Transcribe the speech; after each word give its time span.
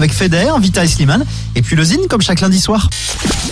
avec 0.00 0.14
Feder, 0.14 0.50
Vita 0.58 0.82
et 0.82 0.88
Slimane. 0.88 1.26
Et 1.54 1.60
puis 1.60 1.76
le 1.76 1.84
Zine 1.84 2.06
comme 2.08 2.22
chaque 2.22 2.40
lundi 2.40 2.58
soir. 2.58 2.88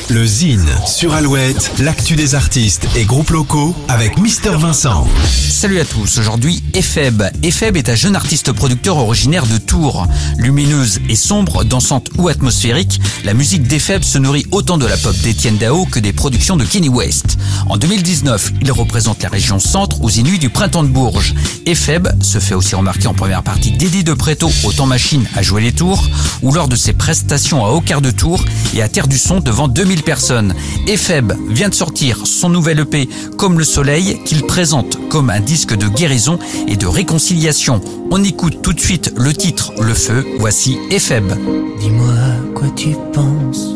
Le 0.08 0.26
Zine 0.26 0.66
sur 0.86 1.12
Alouette, 1.12 1.72
l'actu 1.78 2.16
des 2.16 2.34
artistes 2.34 2.86
et 2.96 3.04
groupes 3.04 3.28
locaux 3.28 3.76
avec 3.88 4.18
Mister 4.18 4.52
Vincent. 4.58 5.06
Salut 5.50 5.78
à 5.78 5.84
tous, 5.84 6.18
aujourd'hui 6.18 6.62
Epheb. 6.72 7.22
Epheb 7.42 7.76
est 7.76 7.90
un 7.90 7.94
jeune 7.94 8.16
artiste 8.16 8.52
producteur 8.52 8.96
originaire 8.96 9.44
de 9.44 9.58
Tours. 9.58 10.06
Lumineuse 10.38 11.00
et 11.10 11.16
sombre, 11.16 11.64
dansante 11.64 12.08
ou 12.16 12.28
atmosphérique, 12.28 12.98
la 13.24 13.34
musique 13.34 13.64
d'Epheb 13.64 14.02
se 14.02 14.16
nourrit 14.16 14.46
autant 14.50 14.78
de 14.78 14.86
la 14.86 14.96
pop 14.96 15.16
d'Étienne 15.18 15.58
Dao 15.58 15.84
que 15.84 16.00
des 16.00 16.14
productions 16.14 16.56
de 16.56 16.64
Kenny 16.64 16.88
West. 16.88 17.36
En 17.68 17.76
2019, 17.76 18.52
il 18.62 18.72
représente 18.72 19.22
la 19.22 19.28
région 19.28 19.58
centre 19.58 20.02
aux 20.02 20.10
Inuits 20.10 20.38
du 20.38 20.48
printemps 20.48 20.84
de 20.84 20.88
Bourges. 20.88 21.34
Epheb 21.66 22.08
se 22.22 22.38
fait 22.38 22.54
aussi 22.54 22.74
remarquer 22.74 23.08
en 23.08 23.14
première 23.14 23.42
partie 23.42 23.72
d'Eddie 23.72 24.04
de 24.04 24.14
Préto 24.14 24.50
au 24.64 24.72
temps 24.72 24.86
machine 24.86 25.26
à 25.36 25.42
jouer 25.42 25.60
les 25.60 25.72
tours 25.72 26.08
ou 26.42 26.52
lors 26.52 26.68
de 26.68 26.76
ses 26.76 26.92
prestations 26.92 27.64
à 27.64 27.70
Aucard 27.70 28.00
de 28.00 28.10
Tours 28.10 28.44
et 28.74 28.82
à 28.82 28.88
Terre 28.88 29.08
du 29.08 29.18
Son 29.18 29.40
devant 29.40 29.68
2000 29.68 30.02
personnes. 30.02 30.54
Epheb 30.86 31.32
vient 31.48 31.68
de 31.68 31.74
sortir 31.74 32.26
son 32.26 32.48
nouvel 32.48 32.80
EP 32.80 33.08
Comme 33.36 33.58
le 33.58 33.64
Soleil 33.64 34.20
qu'il 34.24 34.42
présente 34.44 34.98
comme 35.08 35.30
un 35.30 35.40
disque 35.40 35.76
de 35.76 35.88
guérison 35.88 36.38
et 36.66 36.76
de 36.76 36.86
réconciliation. 36.86 37.80
On 38.10 38.22
écoute 38.22 38.62
tout 38.62 38.72
de 38.72 38.80
suite 38.80 39.12
le 39.16 39.32
titre 39.32 39.72
Le 39.80 39.94
Feu. 39.94 40.26
Voici 40.38 40.78
Epheb. 40.90 41.32
Dis-moi 41.80 42.14
quoi 42.54 42.68
tu 42.76 42.90
penses. 43.12 43.74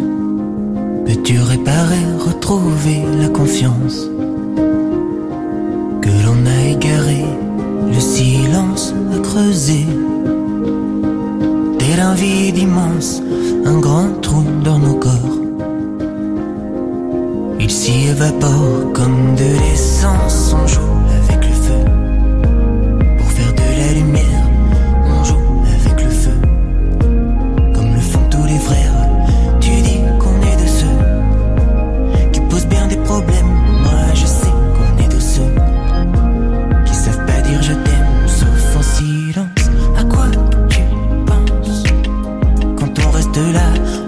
Peux-tu 1.07 1.39
réparer, 1.41 2.05
retrouver 2.25 3.03
la 3.19 3.29
confiance? 3.29 4.09
Que 6.01 6.09
l'on 6.09 6.47
a 6.47 6.69
égaré, 6.69 7.25
le 7.93 8.01
silence 8.01 8.95
a 9.15 9.19
creusé. 9.19 9.87
Tel 11.93 12.01
un 12.01 12.15
vide 12.15 12.57
immense, 12.57 13.21
un 13.67 13.79
grand 13.79 14.19
trou 14.23 14.43
dans 14.65 14.79
nos 14.79 14.95
corps. 14.95 15.37
Il 17.61 17.71
s'y 17.71 18.09
évapore 18.09 18.95
comme 18.95 19.35
de 19.35 19.51
l'essence, 19.61 20.55
on 20.55 20.67
joue 20.67 21.02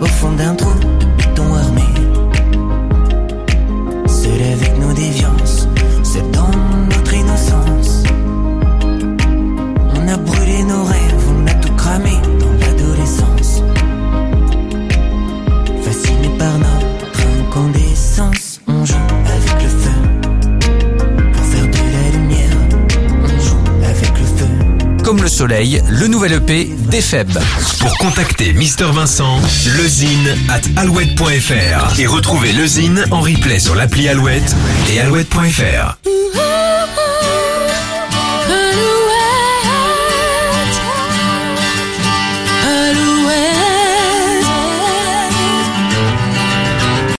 au 0.01 0.07
fond 0.07 0.33
d'un 0.33 0.55
trou 0.55 0.74
le 25.25 25.29
soleil, 25.31 25.83
le 25.89 26.07
nouvel 26.07 26.35
EP 26.35 26.69
d'Epheb. 26.91 27.31
Pour 27.81 27.97
contacter 27.97 28.53
Mister 28.53 28.85
Vincent, 28.93 29.41
lezine 29.79 30.37
at 30.51 30.61
alouette.fr 30.77 31.99
et 31.99 32.07
retrouver 32.07 32.53
le 32.53 32.67
Zine 32.67 33.07
en 33.11 33.23
replay 33.23 33.59
sur 33.59 33.75
l'appli 33.75 34.07
Alouette 34.07 34.55
et 34.93 35.01
alouette.fr. 35.01 35.97